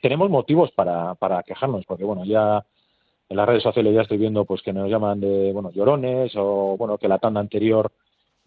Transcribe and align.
tenemos 0.00 0.30
motivos 0.30 0.70
para, 0.72 1.14
para 1.14 1.42
quejarnos, 1.42 1.84
porque 1.86 2.04
bueno, 2.04 2.24
ya 2.24 2.64
en 3.28 3.36
las 3.36 3.46
redes 3.46 3.62
sociales 3.62 3.94
ya 3.94 4.02
estoy 4.02 4.18
viendo 4.18 4.44
pues 4.44 4.62
que 4.62 4.72
nos 4.72 4.90
llaman 4.90 5.20
de 5.20 5.52
bueno 5.52 5.70
llorones 5.70 6.32
o 6.36 6.76
bueno 6.76 6.98
que 6.98 7.08
la 7.08 7.18
tanda 7.18 7.40
anterior 7.40 7.92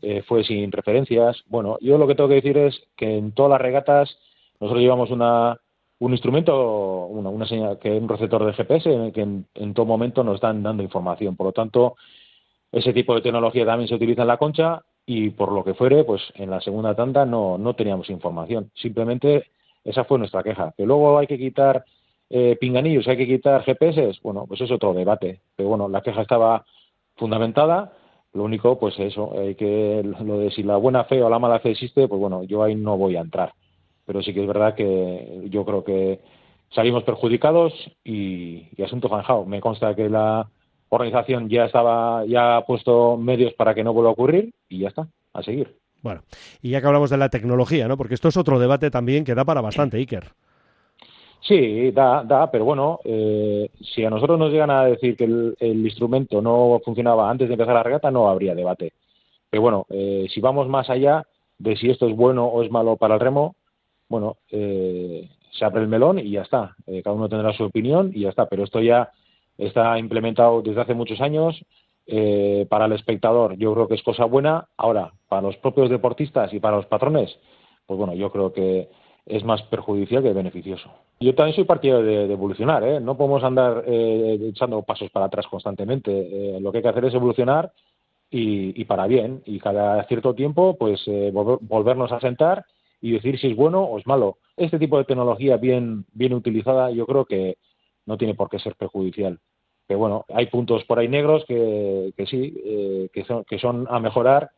eh, 0.02 0.22
fue 0.24 0.44
sin 0.44 0.72
referencias. 0.72 1.44
Bueno, 1.48 1.78
yo 1.82 1.98
lo 1.98 2.08
que 2.08 2.16
tengo 2.16 2.30
que 2.30 2.36
decir 2.36 2.58
es 2.58 2.82
que 2.98 3.18
en 3.18 3.32
todas 3.32 3.52
las 3.52 3.62
regatas 3.62 4.18
nosotros 4.60 4.82
llevamos 4.82 5.12
una 5.12 5.58
un 6.00 6.12
instrumento, 6.12 7.08
una, 7.08 7.30
una 7.30 7.48
señal, 7.48 7.80
que 7.80 7.90
un 7.92 8.10
receptor 8.10 8.46
de 8.46 8.54
GPS 8.54 8.92
en 8.92 9.02
el 9.04 9.14
que 9.14 9.22
en, 9.22 9.74
todo 9.74 9.86
momento 9.86 10.22
nos 10.22 10.36
están 10.36 10.62
dando 10.62 10.84
información. 10.84 11.38
Por 11.38 11.48
lo 11.48 11.54
tanto, 11.54 11.96
ese 12.74 12.92
tipo 12.92 13.16
de 13.16 13.22
tecnología 13.22 13.66
también 13.66 13.88
se 13.88 13.96
utiliza 13.96 14.24
en 14.24 14.28
la 14.28 14.38
concha 14.38 14.82
y 15.06 15.30
por 15.30 15.54
lo 15.54 15.64
que 15.64 15.74
fuere, 15.76 16.04
pues 16.04 16.22
en 16.36 16.50
la 16.50 16.60
segunda 16.60 16.94
tanda 16.94 17.26
no, 17.26 17.58
no 17.58 17.74
teníamos 17.76 18.10
información. 18.10 18.70
Simplemente 18.76 19.46
esa 19.84 20.04
fue 20.04 20.20
nuestra 20.20 20.44
queja. 20.44 20.74
Que 20.78 20.86
luego 20.86 21.18
hay 21.18 21.28
que 21.28 21.38
quitar 21.38 21.84
eh, 22.30 22.58
pinganillos, 22.60 23.08
hay 23.08 23.18
que 23.18 23.28
quitar 23.28 23.64
GPS, 23.64 24.20
bueno, 24.24 24.46
pues 24.48 24.62
es 24.62 24.72
otro 24.72 24.94
debate. 24.94 25.42
Pero 25.56 25.70
bueno, 25.70 25.90
la 25.90 26.02
queja 26.02 26.22
estaba 26.22 26.66
fundamentada. 27.16 27.94
Lo 28.34 28.44
único, 28.44 28.80
pues 28.80 28.98
eso, 29.00 29.34
hay 29.40 29.56
que 29.56 30.02
lo 30.04 30.40
de 30.40 30.52
si 30.52 30.64
la 30.64 30.78
buena 30.78 31.04
fe 31.04 31.22
o 31.22 31.30
la 31.30 31.40
mala 31.40 31.60
fe 31.60 31.72
existe, 31.72 32.08
pues 32.08 32.20
bueno, 32.20 32.44
yo 32.44 32.64
ahí 32.64 32.74
no 32.74 32.98
voy 32.98 33.16
a 33.16 33.22
entrar 33.22 33.54
pero 34.06 34.22
sí 34.22 34.34
que 34.34 34.42
es 34.42 34.48
verdad 34.48 34.76
que 34.76 35.48
yo 35.50 35.66
creo 35.66 35.84
que 35.84 36.20
salimos 36.70 37.04
perjudicados 37.04 37.74
y, 38.04 38.70
asunto 38.84 39.10
zanjado. 39.10 39.46
Me 39.46 39.62
consta 39.62 39.96
que 39.96 40.10
la 40.10 40.50
organización 40.90 41.50
ya 41.50 41.66
estaba, 41.66 42.26
ya 42.26 42.58
ha 42.58 42.66
puesto 42.66 43.18
medios 43.18 43.54
para 43.54 43.74
que 43.74 43.84
no 43.84 43.94
vuelva 43.94 44.10
a 44.10 44.14
ocurrir 44.14 44.54
y 44.70 44.80
ya 44.80 44.90
está, 44.90 45.08
a 45.34 45.44
seguir. 45.44 45.78
Bueno, 46.04 46.22
y 46.62 46.70
ya 46.70 46.82
que 46.82 46.88
hablamos 46.88 47.10
de 47.10 47.18
la 47.18 47.30
tecnología, 47.30 47.88
¿no? 47.88 47.98
Porque 47.98 48.14
esto 48.14 48.28
es 48.28 48.38
otro 48.38 48.60
debate 48.60 48.92
también 48.92 49.24
que 49.24 49.34
da 49.34 49.44
para 49.44 49.62
bastante, 49.62 49.98
Iker. 49.98 50.26
Sí, 51.42 51.92
da, 51.92 52.24
da, 52.24 52.52
pero 52.52 52.64
bueno, 52.64 53.00
eh, 53.04 53.70
si 53.82 54.06
a 54.06 54.10
nosotros 54.12 54.38
nos 54.38 54.52
llegan 54.52 54.70
a 54.70 54.86
decir 54.86 55.18
que 55.18 55.24
el, 55.24 55.56
instrumento 55.60 56.42
no 56.42 56.80
funcionaba 56.86 57.30
antes 57.30 57.48
de 57.48 57.56
empezar 57.56 57.74
la 57.74 57.84
regata, 57.84 58.12
no 58.12 58.30
habría 58.30 58.54
debate. 58.54 58.94
Pero 59.50 59.62
bueno, 59.62 59.86
eh, 59.90 60.28
si 60.30 60.40
vamos 60.40 60.70
más 60.70 60.90
allá 60.90 61.26
de 61.58 61.76
si 61.76 61.90
esto 61.90 62.08
es 62.08 62.16
bueno 62.16 62.46
o 62.46 62.64
es 62.64 62.72
malo 62.72 62.96
para 62.98 63.16
el 63.16 63.20
remo, 63.20 63.56
bueno, 64.10 64.38
eh, 64.52 65.28
se 65.58 65.66
abre 65.66 65.82
el 65.82 65.88
melón 65.88 66.20
y 66.20 66.32
ya 66.32 66.42
está. 66.42 66.76
Eh, 66.88 67.02
cada 67.04 67.16
uno 67.16 67.30
tendrá 67.30 67.54
su 67.54 67.64
opinión 67.64 68.12
y 68.14 68.22
ya 68.22 68.30
está. 68.30 68.48
Pero 68.48 68.64
esto 68.64 68.82
ya 68.82 69.12
está 69.58 69.98
implementado 69.98 70.62
desde 70.62 70.82
hace 70.82 70.94
muchos 70.94 71.22
años. 71.22 71.64
Eh, 72.06 72.68
para 72.70 72.86
el 72.86 72.92
espectador 72.92 73.56
yo 73.58 73.74
creo 73.74 73.88
que 73.88 73.96
es 73.96 74.04
cosa 74.04 74.26
buena. 74.26 74.68
Ahora, 74.78 75.14
para 75.34 75.42
los 75.42 75.58
propios 75.58 75.90
deportistas 75.90 76.54
y 76.54 76.60
para 76.60 76.78
los 76.78 76.86
patrones, 76.86 77.40
pues 77.88 77.98
bueno, 77.98 78.14
yo 78.14 78.32
creo 78.32 78.54
que 78.54 78.88
es 79.26 79.44
más 79.44 79.64
perjudicial 79.64 80.22
que 80.22 80.32
beneficioso. 80.32 80.92
Yo 81.20 81.34
también 81.34 81.56
soy 81.56 81.64
partidario 81.64 82.06
de, 82.06 82.32
evolucionar, 82.32 82.84
¿eh? 82.84 83.00
no 83.00 83.18
podemos 83.18 83.44
andar 83.44 83.84
echando 83.88 84.84
pasos 84.84 85.10
para 85.10 85.26
atrás 85.26 85.48
constantemente. 85.48 86.60
lo 86.60 86.72
que 86.72 86.78
hay 86.78 86.82
que 86.84 86.90
hacer 86.90 87.06
es 87.06 87.16
evolucionar 87.16 87.72
y, 88.30 88.86
para 88.86 89.08
bien. 89.08 89.42
Y 89.48 89.60
cada 89.60 90.04
cierto 90.04 90.36
tiempo, 90.36 90.78
pues 90.78 91.04
volvernos 91.34 92.12
a 92.12 92.20
sentar 92.20 92.64
y 93.02 93.14
decir 93.14 93.40
si 93.40 93.48
es 93.48 93.56
bueno 93.56 93.82
o 93.82 93.98
es 93.98 94.06
malo. 94.06 94.38
Este 94.56 94.78
tipo 94.78 95.00
de 95.00 95.06
tecnología 95.06 95.58
bien, 95.58 96.06
utilizada 96.32 96.92
yo 96.92 97.08
creo 97.08 97.26
que 97.26 97.58
no 98.06 98.20
tiene 98.20 98.36
por 98.36 98.50
qué 98.52 98.60
ser 98.60 98.76
perjudicial. 98.76 99.40
Pero 99.88 100.00
bueno, 100.00 100.26
hay 100.32 100.46
puntos 100.46 100.84
por 100.84 101.00
ahí 101.00 101.08
negros 101.08 101.44
que, 101.48 102.14
sí, 102.30 102.54
eh, 102.64 103.10
que 103.12 103.58
son 103.58 103.88
a 103.90 104.00
mejorar, 104.00 104.52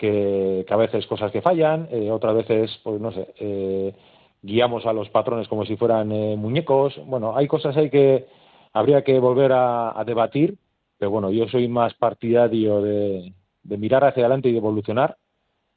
que, 0.00 0.64
a 0.66 0.76
veces 0.76 1.06
cosas 1.06 1.30
que 1.30 1.42
fallan, 1.42 1.86
eh, 1.90 2.10
otras 2.10 2.34
veces, 2.34 2.70
pues 2.82 2.98
no 2.98 3.12
sé, 3.12 3.28
eh, 3.38 3.94
guiamos 4.40 4.86
a 4.86 4.94
los 4.94 5.10
patrones 5.10 5.46
como 5.46 5.66
si 5.66 5.76
fueran 5.76 6.08
muñecos. 6.38 6.98
Bueno, 7.04 7.36
hay 7.36 7.46
cosas 7.46 7.76
ahí 7.76 7.90
que 7.90 8.26
habría 8.72 9.04
que 9.04 9.18
volver 9.18 9.52
a, 9.52 10.02
debatir, 10.06 10.56
pero 10.96 11.10
bueno, 11.10 11.30
yo 11.30 11.46
soy 11.48 11.68
más 11.68 11.92
partidario 11.92 12.80
de, 12.80 13.34
mirar 13.64 14.04
hacia 14.04 14.22
adelante 14.22 14.48
y 14.48 14.52
de 14.52 14.58
evolucionar 14.58 15.18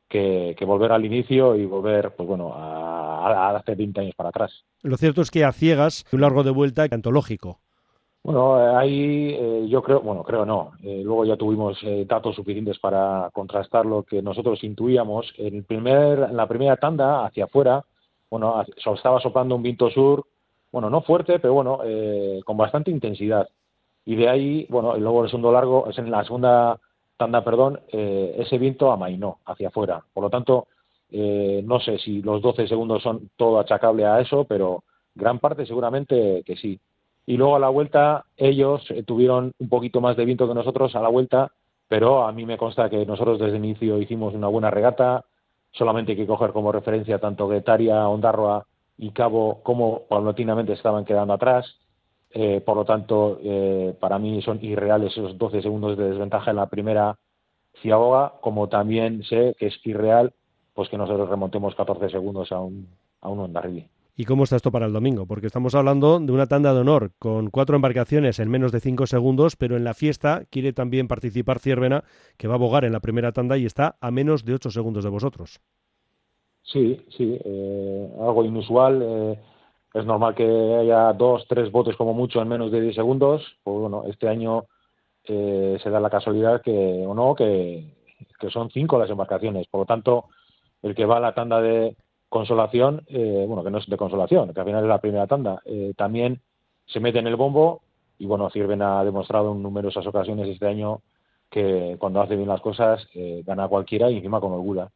que, 0.08 0.56
volver 0.66 0.94
al 0.94 1.04
inicio 1.04 1.58
y 1.58 1.66
volver, 1.66 2.14
pues 2.16 2.26
bueno, 2.26 2.54
a, 2.56 3.58
hace 3.58 3.76
20 3.76 4.00
años 4.00 4.16
para 4.16 4.30
atrás. 4.30 4.64
Lo 4.84 4.96
cierto 4.96 5.22
es 5.22 5.32
que 5.32 5.44
a 5.44 5.52
ciegas, 5.52 6.06
un 6.14 6.22
largo 6.22 6.44
de 6.44 6.52
vuelta 6.52 6.88
antológico. 6.90 7.60
Bueno, 8.24 8.78
ahí 8.78 9.36
eh, 9.38 9.68
yo 9.68 9.84
creo, 9.84 10.00
bueno, 10.02 10.24
creo 10.24 10.46
no. 10.46 10.72
Eh, 10.82 11.02
luego 11.04 11.26
ya 11.26 11.36
tuvimos 11.36 11.78
eh, 11.84 12.06
datos 12.08 12.36
suficientes 12.36 12.80
para 12.80 13.30
contrastar 13.34 13.86
lo 13.86 14.04
que 14.04 14.22
nosotros 14.22 14.64
intuíamos. 14.64 15.34
En, 15.38 15.64
primer, 15.66 16.20
en 16.20 16.38
la 16.38 16.48
primera 16.48 16.78
tanda, 16.78 17.26
hacia 17.26 17.46
afuera, 17.46 17.84
bueno, 18.30 18.64
estaba 18.96 19.20
soplando 19.20 19.56
un 19.56 19.64
viento 19.64 19.90
sur, 19.90 20.26
bueno, 20.72 20.90
no 20.90 21.02
fuerte, 21.02 21.40
pero 21.40 21.54
bueno, 21.54 21.80
con 22.46 22.58
bastante 22.58 22.90
intensidad. 22.90 23.48
Y 24.06 24.16
de 24.16 24.30
ahí, 24.30 24.66
bueno, 24.70 24.98
luego 24.98 25.24
el 25.24 25.30
segundo 25.30 25.52
largo, 25.52 25.88
en 25.96 26.12
la 26.12 26.24
segunda 26.24 26.80
tanda, 27.18 27.44
perdón, 27.44 27.80
eh, 27.92 28.36
ese 28.40 28.58
viento 28.58 28.92
amainó 28.92 29.40
hacia 29.46 29.70
afuera. 29.70 30.04
Por 30.14 30.24
lo 30.24 30.30
tanto, 30.30 30.68
eh, 31.10 31.62
no 31.66 31.80
sé 31.80 31.98
si 32.00 32.22
los 32.22 32.42
12 32.42 32.68
segundos 32.68 33.04
son 33.04 33.30
todo 33.38 33.60
achacable 33.60 34.06
a 34.06 34.20
eso, 34.20 34.46
pero 34.46 34.84
gran 35.16 35.40
parte 35.40 35.66
seguramente 35.66 36.44
que 36.46 36.56
sí. 36.56 36.80
Y 37.26 37.38
luego 37.38 37.56
a 37.56 37.60
la 37.60 37.70
vuelta 37.70 38.26
ellos 38.38 38.90
eh, 38.92 39.04
tuvieron 39.04 39.54
un 39.58 39.70
poquito 39.70 40.02
más 40.02 40.18
de 40.18 40.26
viento 40.26 40.48
que 40.48 40.54
nosotros 40.54 40.96
a 40.96 41.02
la 41.02 41.10
vuelta, 41.10 41.52
pero 41.88 42.24
a 42.24 42.32
mí 42.32 42.46
me 42.46 42.58
consta 42.58 42.90
que 42.90 43.06
nosotros 43.06 43.40
desde 43.40 43.58
el 43.58 43.66
inicio 43.66 44.00
hicimos 44.00 44.34
una 44.34 44.48
buena 44.48 44.72
regata, 44.72 45.26
solamente 45.72 46.14
hay 46.14 46.18
que 46.18 46.28
coger 46.28 46.52
como 46.52 46.72
referencia 46.72 47.20
tanto 47.20 47.48
Guetaria, 47.48 48.08
Ondarroa 48.08 48.66
y 48.98 49.12
Cabo 49.12 49.62
como 49.64 50.02
paulatinamente 50.10 50.74
estaban 50.74 51.06
quedando 51.06 51.34
atrás. 51.34 51.78
Eh, 52.32 52.62
por 52.66 52.76
lo 52.76 52.84
tanto, 52.84 53.40
eh, 53.44 53.96
para 54.00 54.18
mí 54.18 54.42
son 54.42 54.60
irreales 54.64 55.12
esos 55.12 55.38
12 55.38 55.62
segundos 55.62 55.98
de 55.98 56.10
desventaja 56.10 56.50
en 56.50 56.58
la 56.58 56.66
primera 56.66 57.18
ciaboga, 57.82 58.34
como 58.42 58.70
también 58.70 59.24
sé 59.24 59.56
que 59.60 59.68
es 59.68 59.80
irreal 59.86 60.34
pues 60.74 60.90
que 60.90 60.98
nosotros 60.98 61.30
remontemos 61.30 61.76
14 61.76 62.10
segundos 62.10 62.52
a 62.52 62.60
un, 62.60 62.88
a 63.22 63.30
un. 63.30 63.54
¿Y 64.16 64.26
cómo 64.26 64.44
está 64.44 64.56
esto 64.56 64.72
para 64.72 64.86
el 64.86 64.94
domingo? 64.94 65.26
Porque 65.26 65.48
estamos 65.48 65.74
hablando 65.74 66.20
de 66.20 66.32
una 66.32 66.46
tanda 66.46 66.74
de 66.74 66.82
honor 66.82 67.12
con 67.18 67.50
cuatro 67.50 67.76
embarcaciones 67.76 68.40
en 68.40 68.50
menos 68.50 68.72
de 68.72 68.80
cinco 68.80 69.08
segundos, 69.08 69.56
pero 69.56 69.76
en 69.76 69.84
la 69.84 69.94
fiesta 69.94 70.44
quiere 70.52 70.72
también 70.72 71.08
participar 71.08 71.60
Ciervena, 71.60 72.04
que 72.38 72.48
va 72.48 72.56
a 72.56 72.60
bogar 72.60 72.86
en 72.86 72.94
la 72.94 73.00
primera 73.00 73.32
tanda 73.32 73.58
y 73.58 73.66
está 73.66 73.96
a 74.02 74.12
menos 74.12 74.46
de 74.46 74.54
ocho 74.54 74.70
segundos 74.70 75.04
de 75.04 75.10
vosotros. 75.10 75.60
Sí, 76.62 77.06
sí, 77.18 77.40
eh, 77.44 78.10
algo 78.22 78.46
inusual 78.46 79.38
es 79.94 80.06
normal 80.06 80.34
que 80.34 80.44
haya 80.44 81.14
dos, 81.14 81.46
tres 81.48 81.72
botes 81.72 81.96
como 81.96 82.14
mucho 82.14 82.42
en 82.42 82.48
menos 82.48 82.72
de 82.72 82.82
10 82.82 82.96
segundos. 82.96 83.44
Pues 83.64 83.78
bueno, 83.78 84.04
este 84.08 84.28
año 84.28 84.66
eh, 85.26 85.78
se 85.82 85.90
da 85.90 86.00
la 86.00 86.10
casualidad 86.10 86.62
que, 86.62 86.72
o 87.06 87.14
no, 87.14 87.36
que, 87.36 87.94
son 88.52 88.70
cinco 88.72 88.98
las 88.98 89.10
embarcaciones. 89.10 89.68
Por 89.68 89.82
lo 89.82 89.86
tanto, 89.86 90.26
el 90.82 90.96
que 90.96 91.06
va 91.06 91.18
a 91.18 91.22
la 91.22 91.34
tanda 91.34 91.62
de 91.62 91.96
consolación, 92.34 93.04
eh, 93.08 93.46
bueno, 93.48 93.64
que 93.64 93.70
no 93.70 93.78
es 93.78 93.88
de 93.88 93.96
consolación, 93.96 94.52
que 94.54 94.60
al 94.60 94.66
final 94.66 94.84
es 94.84 94.90
la 94.90 95.02
primera 95.02 95.28
tanda, 95.28 95.62
eh, 95.66 95.94
también 95.96 96.42
se 96.88 97.00
mete 97.00 97.20
en 97.20 97.28
el 97.28 97.36
bombo 97.36 97.84
y 98.18 98.26
bueno, 98.26 98.50
Sirven 98.50 98.82
ha 98.82 99.04
demostrado 99.04 99.52
en 99.52 99.62
numerosas 99.62 100.08
ocasiones 100.08 100.50
este 100.50 100.68
año 100.68 101.02
que 101.52 101.96
cuando 102.00 102.22
hace 102.22 102.36
bien 102.36 102.50
las 102.50 102.62
cosas 102.62 103.08
gana 103.46 103.68
cualquiera 103.68 104.10
y 104.10 104.18
encima 104.18 104.42
con 104.42 104.54
orgullo. 104.54 104.90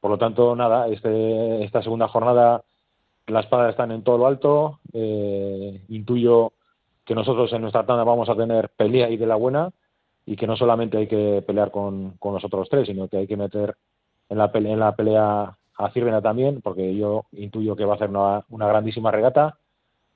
Por 0.00 0.10
lo 0.10 0.18
tanto, 0.18 0.56
nada, 0.56 0.88
este, 0.88 1.62
esta 1.62 1.82
segunda 1.82 2.08
jornada 2.08 2.64
las 3.30 3.44
espadas 3.44 3.70
están 3.70 3.92
en 3.92 4.02
todo 4.02 4.18
lo 4.18 4.26
alto. 4.26 4.80
Eh, 4.92 5.82
intuyo 5.88 6.52
que 7.04 7.14
nosotros 7.14 7.52
en 7.52 7.62
nuestra 7.62 7.86
tanda 7.86 8.04
vamos 8.04 8.28
a 8.28 8.36
tener 8.36 8.70
pelea 8.70 9.08
y 9.08 9.16
de 9.16 9.26
la 9.26 9.36
buena 9.36 9.70
y 10.26 10.36
que 10.36 10.46
no 10.46 10.56
solamente 10.56 10.98
hay 10.98 11.06
que 11.06 11.42
pelear 11.46 11.70
con, 11.70 12.16
con 12.18 12.34
los 12.34 12.44
otros 12.44 12.68
tres, 12.68 12.86
sino 12.86 13.08
que 13.08 13.18
hay 13.18 13.26
que 13.26 13.36
meter 13.36 13.76
en 14.28 14.38
la 14.38 14.52
pelea, 14.52 14.72
en 14.72 14.80
la 14.80 14.94
pelea 14.94 15.56
a 15.80 15.90
Cirvena 15.92 16.20
también, 16.20 16.60
porque 16.60 16.94
yo 16.94 17.24
intuyo 17.32 17.74
que 17.74 17.86
va 17.86 17.94
a 17.94 17.96
hacer 17.96 18.10
una, 18.10 18.44
grandísima 18.68 19.10
regata, 19.10 19.58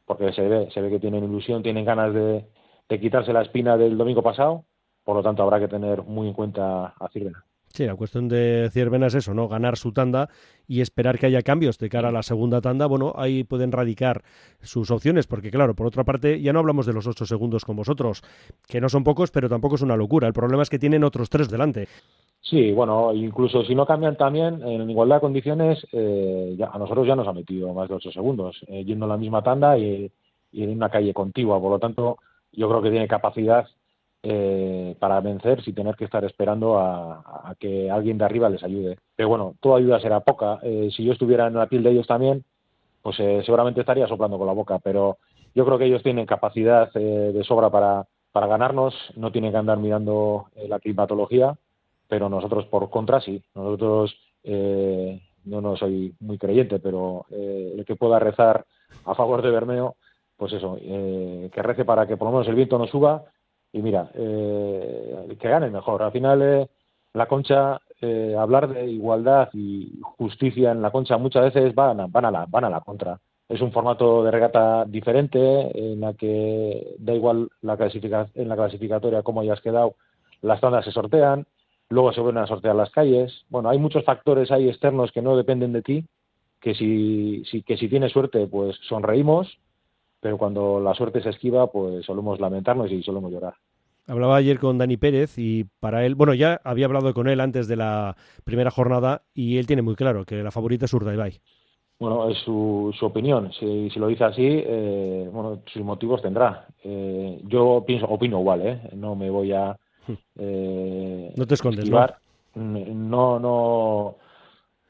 porque 0.04 0.32
se 0.32 0.46
ve, 0.46 0.70
se 0.72 0.80
ve 0.82 0.90
que 0.90 1.00
tienen 1.00 1.24
ilusión, 1.24 1.62
tienen 1.62 1.86
ganas 1.86 2.12
de, 2.12 2.46
de 2.88 3.00
quitarse 3.00 3.32
la 3.32 3.42
espina 3.42 3.76
del 3.76 3.96
domingo 3.96 4.22
pasado, 4.22 4.64
por 5.04 5.16
lo 5.16 5.22
tanto 5.22 5.42
habrá 5.42 5.58
que 5.58 5.68
tener 5.68 6.02
muy 6.02 6.28
en 6.28 6.34
cuenta 6.34 6.94
a 6.98 7.08
Cirvena. 7.08 7.44
Sí, 7.74 7.84
la 7.86 7.96
cuestión 7.96 8.28
de 8.28 8.68
Ciervena 8.70 9.08
es 9.08 9.16
eso, 9.16 9.34
¿no? 9.34 9.48
Ganar 9.48 9.76
su 9.76 9.90
tanda 9.90 10.28
y 10.68 10.80
esperar 10.80 11.18
que 11.18 11.26
haya 11.26 11.42
cambios 11.42 11.76
de 11.76 11.88
cara 11.88 12.10
a 12.10 12.12
la 12.12 12.22
segunda 12.22 12.60
tanda. 12.60 12.86
Bueno, 12.86 13.12
ahí 13.16 13.42
pueden 13.42 13.72
radicar 13.72 14.22
sus 14.62 14.92
opciones, 14.92 15.26
porque 15.26 15.50
claro, 15.50 15.74
por 15.74 15.88
otra 15.88 16.04
parte, 16.04 16.40
ya 16.40 16.52
no 16.52 16.60
hablamos 16.60 16.86
de 16.86 16.92
los 16.92 17.08
ocho 17.08 17.26
segundos 17.26 17.64
con 17.64 17.74
vosotros, 17.74 18.22
que 18.68 18.80
no 18.80 18.88
son 18.88 19.02
pocos, 19.02 19.32
pero 19.32 19.48
tampoco 19.48 19.74
es 19.74 19.82
una 19.82 19.96
locura. 19.96 20.28
El 20.28 20.34
problema 20.34 20.62
es 20.62 20.70
que 20.70 20.78
tienen 20.78 21.02
otros 21.02 21.28
tres 21.28 21.50
delante. 21.50 21.88
Sí, 22.42 22.70
bueno, 22.70 23.12
incluso 23.12 23.64
si 23.64 23.74
no 23.74 23.86
cambian 23.86 24.16
también, 24.16 24.62
en 24.62 24.88
igualdad 24.88 25.16
de 25.16 25.22
condiciones, 25.22 25.84
eh, 25.90 26.54
ya, 26.56 26.68
a 26.68 26.78
nosotros 26.78 27.08
ya 27.08 27.16
nos 27.16 27.26
ha 27.26 27.32
metido 27.32 27.74
más 27.74 27.88
de 27.88 27.96
ocho 27.96 28.12
segundos, 28.12 28.56
eh, 28.68 28.84
yendo 28.84 29.06
en 29.06 29.10
la 29.10 29.16
misma 29.16 29.42
tanda 29.42 29.76
y 29.76 30.12
en 30.52 30.70
una 30.70 30.90
calle 30.90 31.12
contigua. 31.12 31.60
Por 31.60 31.72
lo 31.72 31.80
tanto, 31.80 32.18
yo 32.52 32.68
creo 32.68 32.82
que 32.82 32.90
tiene 32.92 33.08
capacidad 33.08 33.66
eh, 34.26 34.96
para 34.98 35.20
vencer 35.20 35.62
sin 35.62 35.74
tener 35.74 35.94
que 35.96 36.06
estar 36.06 36.24
esperando 36.24 36.78
a, 36.78 37.54
que 37.58 37.90
alguien 37.90 38.18
de 38.18 38.24
arriba 38.24 38.48
les 38.48 38.62
ayude. 38.64 38.98
Pero 39.14 39.28
bueno, 39.28 39.54
toda 39.60 39.78
ayuda 39.78 40.00
será 40.00 40.20
poca. 40.20 40.58
Eh, 40.62 40.88
si 40.94 41.04
yo 41.04 41.12
estuviera 41.12 41.46
en 41.46 41.54
la 41.54 41.68
piel 41.68 41.82
de 41.82 41.90
ellos 41.90 42.06
también, 42.06 42.44
pues 43.02 43.16
seguramente 43.16 43.80
estaría 43.80 44.08
soplando 44.08 44.38
con 44.38 44.46
la 44.46 44.54
boca, 44.54 44.78
pero 44.78 45.18
yo 45.54 45.66
creo 45.66 45.78
que 45.78 45.84
ellos 45.84 46.02
tienen 46.02 46.24
capacidad 46.24 46.90
de 46.92 47.44
sobra 47.44 47.68
para, 47.68 48.06
para 48.32 48.46
ganarnos, 48.46 48.94
no 49.14 49.30
tienen 49.30 49.52
que 49.52 49.58
andar 49.58 49.76
mirando 49.76 50.46
la 50.66 50.80
climatología, 50.80 51.54
pero 52.08 52.30
nosotros 52.30 52.64
por 52.66 52.88
contra 52.88 53.20
sí, 53.20 53.42
nosotros 53.54 54.16
eh, 54.42 55.20
yo 55.44 55.60
no 55.60 55.76
soy 55.76 56.14
muy 56.20 56.38
creyente, 56.38 56.78
pero 56.78 57.26
eh, 57.30 57.74
el 57.76 57.84
que 57.84 57.96
pueda 57.96 58.18
rezar 58.18 58.64
a 59.04 59.14
favor 59.14 59.42
de 59.42 59.50
Bermeo, 59.50 59.96
pues 60.36 60.52
eso, 60.52 60.78
eh, 60.80 61.50
que 61.52 61.62
rece 61.62 61.84
para 61.84 62.06
que 62.06 62.16
por 62.16 62.28
lo 62.28 62.32
menos 62.32 62.48
el 62.48 62.54
viento 62.54 62.78
no 62.78 62.86
suba 62.86 63.24
y 63.74 63.82
mira, 63.82 64.08
eh, 64.14 65.36
que 65.38 65.48
gane 65.48 65.68
mejor. 65.68 66.00
Al 66.04 66.12
final, 66.12 66.40
eh, 66.42 66.68
la 67.12 67.26
concha, 67.26 67.80
eh, 68.00 68.36
hablar 68.38 68.68
de 68.68 68.88
igualdad 68.88 69.48
y 69.52 70.00
justicia 70.16 70.70
en 70.70 70.80
la 70.80 70.92
concha 70.92 71.18
muchas 71.18 71.52
veces 71.52 71.74
van 71.74 71.98
a, 72.00 72.30
la, 72.30 72.46
van 72.48 72.64
a 72.64 72.70
la 72.70 72.80
contra. 72.82 73.18
Es 73.48 73.60
un 73.60 73.72
formato 73.72 74.22
de 74.22 74.30
regata 74.30 74.84
diferente 74.84 75.92
en 75.92 76.00
la 76.00 76.14
que 76.14 76.94
da 76.98 77.14
igual 77.14 77.48
la 77.62 77.76
en 78.34 78.48
la 78.48 78.54
clasificatoria 78.54 79.22
cómo 79.22 79.40
hayas 79.40 79.60
quedado, 79.60 79.96
las 80.40 80.60
tandas 80.60 80.84
se 80.84 80.92
sortean, 80.92 81.44
luego 81.88 82.12
se 82.12 82.20
vuelven 82.20 82.44
a 82.44 82.46
sortear 82.46 82.76
las 82.76 82.90
calles. 82.90 83.44
Bueno, 83.48 83.70
hay 83.70 83.78
muchos 83.78 84.04
factores 84.04 84.52
ahí 84.52 84.68
externos 84.68 85.10
que 85.10 85.20
no 85.20 85.36
dependen 85.36 85.72
de 85.72 85.82
ti, 85.82 86.04
que 86.60 86.76
si, 86.76 87.44
si, 87.50 87.62
que 87.62 87.76
si 87.76 87.88
tienes 87.88 88.12
suerte, 88.12 88.46
pues 88.46 88.76
sonreímos, 88.88 89.58
pero 90.24 90.38
cuando 90.38 90.80
la 90.80 90.94
suerte 90.94 91.20
se 91.20 91.28
esquiva, 91.28 91.66
pues 91.66 92.06
solemos 92.06 92.40
lamentarnos 92.40 92.90
y 92.90 93.02
solemos 93.02 93.30
llorar. 93.30 93.52
Hablaba 94.06 94.36
ayer 94.36 94.58
con 94.58 94.78
Dani 94.78 94.96
Pérez 94.96 95.36
y 95.36 95.64
para 95.80 96.06
él, 96.06 96.14
bueno, 96.14 96.32
ya 96.32 96.62
había 96.64 96.86
hablado 96.86 97.12
con 97.12 97.28
él 97.28 97.40
antes 97.40 97.68
de 97.68 97.76
la 97.76 98.16
primera 98.42 98.70
jornada 98.70 99.20
y 99.34 99.58
él 99.58 99.66
tiene 99.66 99.82
muy 99.82 99.96
claro 99.96 100.24
que 100.24 100.42
la 100.42 100.50
favorita 100.50 100.86
es 100.86 100.94
Urdaibai. 100.94 101.42
Bueno, 102.00 102.30
es 102.30 102.38
su, 102.38 102.90
su 102.98 103.04
opinión. 103.04 103.52
Si, 103.52 103.90
si, 103.90 103.98
lo 103.98 104.06
dice 104.06 104.24
así, 104.24 104.46
eh, 104.46 105.28
bueno, 105.30 105.60
sus 105.66 105.82
motivos 105.82 106.22
tendrá. 106.22 106.68
Eh, 106.82 107.42
yo 107.44 107.84
pienso, 107.86 108.06
opino 108.06 108.40
igual, 108.40 108.66
¿eh? 108.66 108.80
No 108.94 109.14
me 109.14 109.28
voy 109.28 109.52
a, 109.52 109.76
eh, 110.38 111.34
no 111.36 111.46
te 111.46 111.52
escondes, 111.52 111.90
¿no? 111.90 113.38
No, 113.38 114.16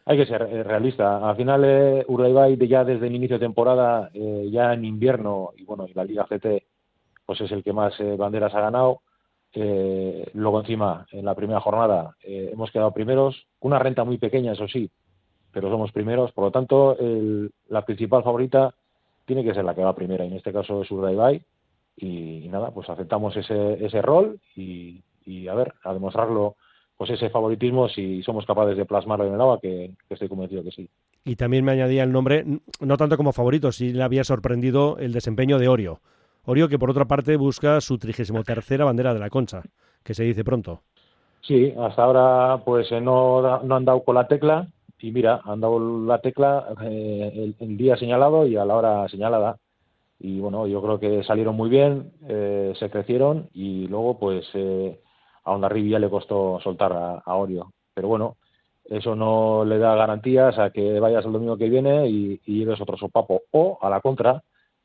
Hay 0.06 0.18
que 0.18 0.26
ser 0.26 0.42
eh, 0.42 0.62
realista. 0.62 1.28
Al 1.28 1.36
final, 1.36 1.64
eh, 1.64 2.04
Urdaibai 2.06 2.56
ya 2.68 2.84
desde 2.84 3.06
el 3.06 3.14
inicio 3.14 3.38
de 3.38 3.46
temporada, 3.46 4.10
eh, 4.12 4.48
ya 4.50 4.74
en 4.74 4.84
invierno, 4.84 5.50
y 5.56 5.64
bueno, 5.64 5.86
y 5.88 5.94
la 5.94 6.04
Liga 6.04 6.26
CT, 6.26 6.64
pues 7.24 7.40
es 7.40 7.50
el 7.52 7.62
que 7.62 7.72
más 7.72 7.98
eh, 8.00 8.16
banderas 8.16 8.54
ha 8.54 8.60
ganado. 8.60 9.00
Eh, 9.52 10.28
luego 10.34 10.60
encima, 10.60 11.06
en 11.12 11.24
la 11.24 11.34
primera 11.34 11.60
jornada, 11.60 12.16
hemos 12.22 12.70
quedado 12.70 12.92
primeros, 12.92 13.46
una 13.60 13.78
renta 13.78 14.04
muy 14.04 14.18
pequeña, 14.18 14.52
eso 14.52 14.66
sí, 14.68 14.90
pero 15.52 15.70
somos 15.70 15.92
primeros. 15.92 16.32
Por 16.32 16.44
lo 16.44 16.50
tanto, 16.50 16.98
el, 16.98 17.52
la 17.68 17.84
principal 17.84 18.24
favorita 18.24 18.74
tiene 19.24 19.44
que 19.44 19.54
ser 19.54 19.64
la 19.64 19.74
que 19.74 19.84
va 19.84 19.94
primera, 19.94 20.24
y 20.24 20.28
en 20.28 20.34
este 20.36 20.52
caso 20.52 20.82
es 20.82 20.90
Urdaibai 20.90 21.42
y, 21.96 22.48
nada, 22.48 22.70
pues 22.70 22.88
aceptamos 22.90 23.36
ese, 23.36 23.84
ese 23.84 24.02
rol 24.02 24.40
y, 24.56 25.02
a 25.48 25.54
ver, 25.54 25.74
a 25.84 25.92
demostrarlo, 25.92 26.56
pues 26.96 27.10
ese 27.10 27.30
favoritismo 27.30 27.88
si 27.88 28.22
somos 28.22 28.46
capaces 28.46 28.76
de 28.76 28.84
plasmarlo 28.84 29.26
en 29.26 29.34
el 29.34 29.40
agua, 29.40 29.58
que, 29.60 29.92
que, 30.08 30.14
estoy 30.14 30.28
convencido 30.28 30.62
que 30.62 30.70
sí. 30.70 30.88
Y 31.24 31.36
también 31.36 31.64
me 31.64 31.72
añadía 31.72 32.02
el 32.02 32.12
nombre, 32.12 32.44
no 32.80 32.96
tanto 32.96 33.16
como 33.16 33.32
favorito, 33.32 33.72
si 33.72 33.92
le 33.92 34.02
había 34.02 34.24
sorprendido 34.24 34.98
el 34.98 35.12
desempeño 35.12 35.58
de 35.58 35.68
Orio. 35.68 36.00
Orio 36.44 36.68
que 36.68 36.78
por 36.78 36.90
otra 36.90 37.06
parte 37.06 37.36
busca 37.36 37.80
su 37.80 37.98
trigésimo 37.98 38.44
tercera 38.44 38.84
bandera 38.84 39.14
de 39.14 39.20
la 39.20 39.30
concha, 39.30 39.62
que 40.02 40.14
se 40.14 40.24
dice 40.24 40.44
pronto. 40.44 40.82
Sí, 41.40 41.74
hasta 41.78 42.04
ahora 42.04 42.62
pues 42.64 42.90
eh, 42.92 43.00
no, 43.00 43.62
no 43.62 43.76
han 43.76 43.84
dado 43.84 44.02
con 44.02 44.14
la 44.14 44.28
tecla 44.28 44.68
y 44.98 45.10
mira, 45.12 45.40
han 45.44 45.60
dado 45.60 46.06
la 46.06 46.18
tecla 46.20 46.66
eh, 46.82 47.32
el, 47.34 47.56
el, 47.58 47.76
día 47.76 47.96
señalado 47.96 48.46
y 48.46 48.56
a 48.56 48.64
la 48.64 48.76
hora 48.76 49.08
señalada 49.08 49.56
y 50.18 50.40
bueno, 50.40 50.66
yo 50.66 50.80
creo 50.80 50.98
que 50.98 51.22
salieron 51.24 51.54
muy 51.54 51.68
bien, 51.68 52.12
eh, 52.28 52.72
se 52.78 52.88
crecieron 52.88 53.50
y 53.52 53.86
luego 53.88 54.18
pues 54.18 54.46
eh, 54.54 54.98
a 55.44 55.52
Ondarribi 55.52 55.90
ya 55.90 55.98
le 55.98 56.10
costó 56.10 56.60
soltar 56.62 56.92
a, 56.92 57.22
a, 57.24 57.34
Orio. 57.36 57.72
Pero 57.94 58.08
bueno, 58.08 58.36
eso 58.84 59.14
no 59.14 59.64
le 59.64 59.78
da 59.78 59.94
garantías 59.94 60.58
a 60.58 60.70
que 60.70 60.98
vayas 61.00 61.24
el 61.24 61.32
domingo 61.32 61.56
que 61.56 61.68
viene 61.68 62.08
y, 62.08 62.40
y 62.46 62.58
lleves 62.58 62.80
otro 62.80 62.96
sopapo. 62.96 63.42
O 63.52 63.78
a 63.80 63.90
la 63.90 64.00
contra, 64.00 64.42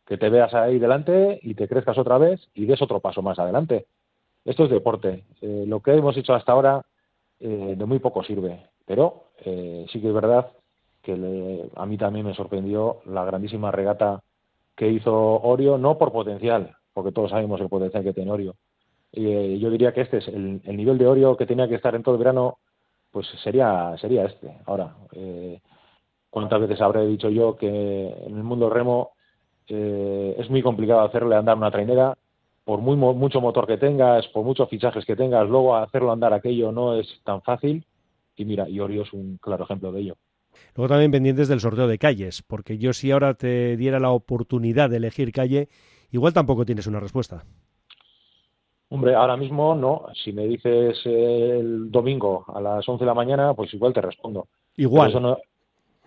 que 0.10 0.18
te 0.18 0.30
veas 0.30 0.54
ahí 0.56 0.80
delante 0.80 1.40
y 1.44 1.54
te 1.54 1.68
crezcas 1.68 1.98
otra 1.98 2.18
vez 2.18 2.42
y 2.56 2.66
des 2.66 2.82
otro 2.82 3.00
paso 3.00 3.22
más 3.22 3.38
adelante. 3.38 3.86
Esto 4.44 4.64
es 4.64 4.72
deporte. 4.72 5.26
Eh, 5.42 5.66
lo 5.68 5.82
que 5.82 5.94
hemos 5.94 6.18
hecho 6.18 6.34
hasta 6.34 6.52
ahora 6.52 6.84
eh, 7.40 7.76
de 7.78 7.86
muy 7.86 8.00
poco 8.00 8.24
sirve. 8.24 8.66
Pero 8.88 9.26
eh, 9.46 9.86
sí 9.92 10.02
que 10.02 10.08
es 10.08 10.14
verdad 10.14 10.52
que 11.04 11.70
a 11.76 11.86
mí 11.86 11.98
también 11.98 12.26
me 12.26 12.34
sorprendió 12.34 13.02
la 13.06 13.24
grandísima 13.24 13.72
regata 13.72 14.24
que 14.76 14.90
hizo 14.90 15.14
Orio, 15.14 15.78
no 15.78 16.00
por 16.00 16.12
potencial, 16.12 16.76
porque 16.94 17.12
todos 17.12 17.30
sabemos 17.30 17.62
el 17.62 17.70
potencial 17.70 18.04
que 18.04 18.14
tiene 18.14 18.32
Orio. 18.32 18.56
Eh, 19.12 19.58
yo 19.60 19.70
diría 19.70 19.94
que 19.94 20.02
este 20.02 20.18
es 20.18 20.28
el, 20.28 20.62
el, 20.64 20.78
nivel 20.78 20.98
de 20.98 21.08
Orio 21.08 21.36
que 21.36 21.46
tenía 21.46 21.68
que 21.68 21.76
estar 21.76 21.96
en 21.96 22.04
todo 22.04 22.16
el 22.16 22.20
verano, 22.20 22.60
pues 23.12 23.28
sería, 23.44 23.96
sería 24.00 24.26
este. 24.26 24.60
Ahora, 24.66 24.96
eh, 25.14 25.60
¿cuántas 26.30 26.62
veces 26.62 26.82
habré 26.82 27.06
dicho 27.08 27.30
yo 27.30 27.56
que 27.56 27.68
en 27.68 28.38
el 28.38 28.44
mundo 28.44 28.70
remo 28.70 29.12
eh, 29.68 30.36
es 30.38 30.50
muy 30.50 30.62
complicado 30.62 31.02
hacerle 31.02 31.36
andar 31.36 31.58
una 31.58 31.72
trainera? 31.72 32.16
Por 32.64 32.82
muy 32.82 32.96
mucho 32.96 33.42
motor 33.42 33.66
que 33.66 33.78
tengas, 33.78 34.28
por 34.28 34.44
muchos 34.44 34.70
fichajes 34.70 35.04
que 35.06 35.16
tengas, 35.16 35.50
luego 35.50 35.76
hacerlo 35.76 36.12
andar 36.12 36.34
aquello 36.34 36.72
no 36.72 36.96
es 36.96 37.08
tan 37.24 37.42
fácil. 37.42 37.86
Y 38.36 38.46
mira, 38.46 38.70
y 38.70 38.80
es 38.80 39.12
un 39.12 39.38
claro 39.38 39.64
ejemplo 39.64 39.92
de 39.92 40.02
ello. 40.02 40.16
Luego 40.76 40.90
también 40.90 41.12
pendientes 41.12 41.48
del 41.48 41.60
sorteo 41.60 41.88
de 41.88 41.98
calles, 41.98 42.44
porque 42.44 42.78
yo 42.78 42.94
si 42.94 43.12
ahora 43.12 43.34
te 43.34 43.76
diera 43.76 44.00
la 44.00 44.12
oportunidad 44.12 44.90
de 44.90 44.98
elegir 44.98 45.32
calle, 45.32 45.68
igual 46.12 46.34
tampoco 46.34 46.66
tienes 46.66 46.88
una 46.88 47.00
respuesta. 47.00 47.44
Hombre, 48.90 49.14
ahora 49.14 49.38
mismo 49.38 49.76
no. 49.76 50.06
Si 50.24 50.34
me 50.34 50.48
dices 50.48 51.00
el 51.06 51.92
domingo 51.92 52.46
a 52.48 52.60
las 52.60 52.88
11 52.88 53.04
de 53.04 53.08
la 53.08 53.14
mañana, 53.14 53.54
pues 53.54 53.74
igual 53.74 53.94
te 53.94 54.02
respondo. 54.02 54.48
Igual. 54.78 55.22
No, 55.22 55.38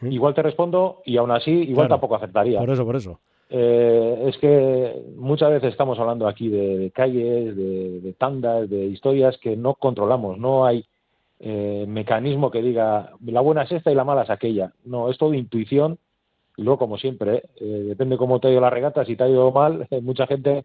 igual 0.03 0.35
te 0.35 0.43
respondo 0.43 1.03
y 1.05 1.17
aún 1.17 1.31
así 1.31 1.51
igual 1.51 1.87
claro, 1.87 2.01
tampoco 2.01 2.17
aceptaría. 2.17 2.59
Por 2.59 2.71
eso, 2.71 2.85
por 2.85 2.97
eso. 2.97 3.21
Eh, 3.51 4.25
es 4.29 4.39
que 4.39 5.05
muchas 5.17 5.51
veces 5.51 5.71
estamos 5.71 5.99
hablando 5.99 6.27
aquí 6.27 6.49
de, 6.49 6.79
de 6.79 6.91
calles, 6.91 7.55
de, 7.55 8.01
de, 8.01 8.13
tandas, 8.15 8.69
de 8.69 8.87
historias 8.87 9.39
que 9.39 9.57
no 9.57 9.75
controlamos. 9.75 10.39
No 10.39 10.65
hay 10.65 10.85
eh, 11.39 11.85
mecanismo 11.87 12.51
que 12.51 12.63
diga 12.63 13.11
la 13.25 13.41
buena 13.41 13.63
es 13.63 13.73
esta 13.73 13.93
y 13.93 13.95
la 13.95 14.05
mala 14.05 14.23
es 14.23 14.31
aquella. 14.31 14.73
No, 14.85 15.11
es 15.11 15.19
todo 15.19 15.35
intuición 15.35 15.99
y 16.57 16.63
luego, 16.63 16.79
como 16.79 16.99
siempre, 16.99 17.45
eh, 17.57 17.85
depende 17.87 18.17
cómo 18.17 18.41
te 18.41 18.49
ha 18.49 18.51
ido 18.51 18.61
la 18.61 18.71
regata, 18.71 19.05
si 19.05 19.17
te 19.17 19.25
ha 19.25 19.29
ido 19.29 19.51
mal, 19.53 19.87
eh, 19.91 20.01
mucha 20.03 20.27
gente 20.27 20.65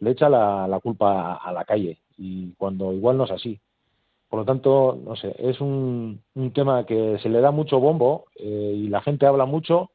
le 0.00 0.10
echa 0.10 0.28
la, 0.28 0.66
la 0.68 0.80
culpa 0.80 1.32
a, 1.32 1.34
a, 1.36 1.52
la 1.52 1.64
calle 1.64 1.98
y 2.16 2.52
cuando 2.54 2.92
igual 2.92 3.16
no 3.16 3.24
es 3.24 3.30
así. 3.30 3.60
Por 4.28 4.40
lo 4.40 4.44
tanto, 4.44 4.98
no 5.04 5.14
sé, 5.16 5.34
es 5.38 5.60
un, 5.60 6.20
un 6.34 6.52
tema 6.52 6.84
que 6.86 7.18
se 7.22 7.28
le 7.28 7.40
da 7.40 7.50
mucho 7.50 7.78
bombo 7.78 8.26
eh, 8.36 8.72
y 8.76 8.88
la 8.88 9.00
gente 9.00 9.26
habla 9.26 9.44
mucho 9.44 9.90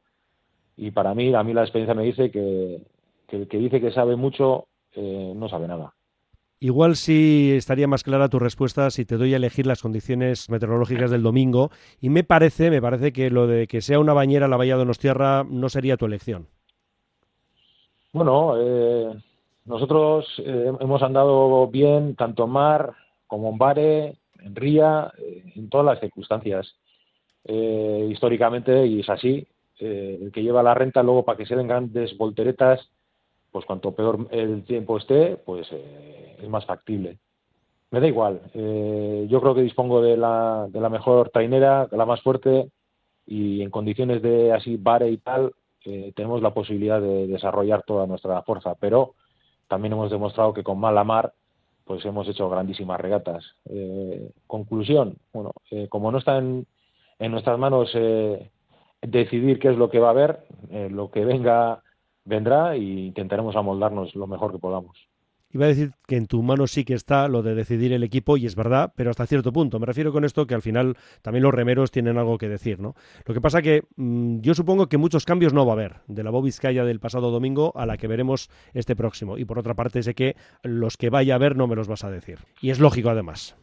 y 0.76 0.90
para 0.92 1.14
mí, 1.14 1.34
a 1.34 1.42
mí 1.42 1.52
la 1.52 1.62
experiencia 1.62 1.94
me 1.94 2.04
dice 2.04 2.30
que, 2.30 2.82
que 3.28 3.36
el 3.36 3.48
que 3.48 3.58
dice 3.58 3.80
que 3.80 3.92
sabe 3.92 4.16
mucho 4.16 4.68
eh, 4.92 5.32
no 5.36 5.48
sabe 5.48 5.68
nada. 5.68 5.94
Igual 6.62 6.96
sí 6.96 7.52
estaría 7.56 7.88
más 7.88 8.02
clara 8.02 8.28
tu 8.28 8.38
respuesta 8.38 8.90
si 8.90 9.06
te 9.06 9.16
doy 9.16 9.32
a 9.32 9.38
elegir 9.38 9.66
las 9.66 9.80
condiciones 9.80 10.50
meteorológicas 10.50 11.10
del 11.10 11.22
domingo. 11.22 11.70
Y 12.00 12.10
me 12.10 12.22
parece, 12.22 12.70
me 12.70 12.82
parece 12.82 13.14
que 13.14 13.30
lo 13.30 13.46
de 13.46 13.66
que 13.66 13.80
sea 13.80 13.98
una 13.98 14.12
bañera 14.12 14.46
la 14.46 14.58
Bahía 14.58 14.74
de 14.74 14.80
Donostierra 14.80 15.44
no 15.48 15.70
sería 15.70 15.96
tu 15.96 16.04
elección. 16.04 16.48
Bueno, 18.12 18.54
eh, 18.58 19.14
nosotros 19.64 20.26
eh, 20.38 20.72
hemos 20.80 21.02
andado 21.02 21.66
bien 21.68 22.16
tanto 22.16 22.44
en 22.44 22.50
mar 22.50 22.94
como 23.26 23.50
en 23.50 23.58
Bare, 23.58 24.16
en 24.40 24.56
Ría, 24.56 25.12
eh, 25.18 25.52
en 25.54 25.68
todas 25.68 25.86
las 25.86 26.00
circunstancias. 26.00 26.74
Eh, 27.44 28.08
históricamente, 28.10 28.86
y 28.86 29.00
es 29.00 29.08
así, 29.08 29.46
el 29.78 30.30
que 30.32 30.42
lleva 30.42 30.62
la 30.62 30.74
renta 30.74 31.02
luego 31.02 31.24
para 31.24 31.38
que 31.38 31.46
se 31.46 31.56
den 31.56 31.66
grandes 31.66 32.16
volteretas 32.18 32.90
pues 33.50 33.64
cuanto 33.64 33.92
peor 33.92 34.26
el 34.30 34.64
tiempo 34.64 34.98
esté, 34.98 35.36
pues 35.36 35.66
eh, 35.72 36.36
es 36.40 36.48
más 36.48 36.64
factible. 36.66 37.18
Me 37.90 38.00
da 38.00 38.06
igual. 38.06 38.40
Eh, 38.54 39.26
yo 39.28 39.40
creo 39.40 39.54
que 39.54 39.62
dispongo 39.62 40.00
de 40.00 40.16
la, 40.16 40.66
de 40.68 40.80
la 40.80 40.88
mejor 40.88 41.30
trainera, 41.30 41.88
la 41.90 42.06
más 42.06 42.22
fuerte, 42.22 42.70
y 43.26 43.62
en 43.62 43.70
condiciones 43.70 44.22
de 44.22 44.52
así 44.52 44.76
bare 44.76 45.10
y 45.10 45.18
tal, 45.18 45.52
eh, 45.84 46.12
tenemos 46.14 46.42
la 46.42 46.54
posibilidad 46.54 47.00
de 47.00 47.26
desarrollar 47.26 47.82
toda 47.82 48.06
nuestra 48.06 48.42
fuerza. 48.42 48.74
Pero 48.78 49.14
también 49.70 49.92
hemos 49.92 50.10
demostrado 50.10 50.52
que 50.52 50.64
con 50.64 50.80
mala 50.80 51.04
mar, 51.04 51.32
pues 51.84 52.04
hemos 52.04 52.26
hecho 52.26 52.50
grandísimas 52.50 53.00
regatas. 53.00 53.44
Eh, 53.66 54.32
conclusión, 54.48 55.16
bueno, 55.32 55.52
eh, 55.70 55.86
como 55.88 56.10
no 56.10 56.18
está 56.18 56.38
en, 56.38 56.66
en 57.20 57.30
nuestras 57.30 57.56
manos 57.56 57.88
eh, 57.94 58.50
decidir 59.00 59.60
qué 59.60 59.68
es 59.68 59.76
lo 59.78 59.88
que 59.88 60.00
va 60.00 60.08
a 60.08 60.10
haber, 60.10 60.40
lo 60.90 61.12
que 61.12 61.24
venga 61.24 61.82
vendrá 62.24 62.74
e 62.74 62.78
intentaremos 62.80 63.54
amoldarnos 63.54 64.16
lo 64.16 64.26
mejor 64.26 64.50
que 64.50 64.58
podamos. 64.58 64.96
Iba 65.52 65.64
a 65.64 65.68
decir 65.68 65.90
que 66.06 66.16
en 66.16 66.26
tu 66.26 66.42
mano 66.42 66.68
sí 66.68 66.84
que 66.84 66.94
está 66.94 67.26
lo 67.26 67.42
de 67.42 67.56
decidir 67.56 67.92
el 67.92 68.04
equipo 68.04 68.36
y 68.36 68.46
es 68.46 68.54
verdad, 68.54 68.92
pero 68.94 69.10
hasta 69.10 69.26
cierto 69.26 69.52
punto. 69.52 69.80
Me 69.80 69.86
refiero 69.86 70.12
con 70.12 70.24
esto 70.24 70.46
que 70.46 70.54
al 70.54 70.62
final 70.62 70.96
también 71.22 71.42
los 71.42 71.52
remeros 71.52 71.90
tienen 71.90 72.18
algo 72.18 72.38
que 72.38 72.48
decir, 72.48 72.78
¿no? 72.78 72.94
Lo 73.26 73.34
que 73.34 73.40
pasa 73.40 73.60
que 73.60 73.82
mm, 73.96 74.40
yo 74.40 74.54
supongo 74.54 74.88
que 74.88 74.96
muchos 74.96 75.24
cambios 75.24 75.52
no 75.52 75.66
va 75.66 75.72
a 75.72 75.74
haber 75.74 75.96
de 76.06 76.22
la 76.22 76.30
Bobiscaya 76.30 76.84
del 76.84 77.00
pasado 77.00 77.32
domingo 77.32 77.72
a 77.74 77.84
la 77.84 77.96
que 77.96 78.06
veremos 78.06 78.48
este 78.74 78.94
próximo. 78.94 79.38
Y 79.38 79.44
por 79.44 79.58
otra 79.58 79.74
parte 79.74 80.04
sé 80.04 80.14
que 80.14 80.36
los 80.62 80.96
que 80.96 81.10
vaya 81.10 81.34
a 81.34 81.38
ver 81.38 81.56
no 81.56 81.66
me 81.66 81.74
los 81.74 81.88
vas 81.88 82.04
a 82.04 82.10
decir. 82.10 82.38
Y 82.60 82.70
es 82.70 82.78
lógico 82.78 83.10
además. 83.10 83.56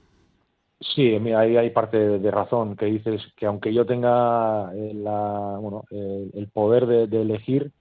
Sí, 0.79 1.15
ahí 1.15 1.58
hay 1.58 1.70
parte 1.72 1.98
de 1.98 2.32
razón 2.32 2.75
que 2.75 2.86
dices 2.86 3.22
que 3.36 3.46
aunque 3.46 3.74
yo 3.74 3.86
tenga 3.86 4.72
eh, 4.75 6.32
el 6.34 6.48
poder 6.50 7.08
de 7.08 7.22
elegir, 7.22 7.72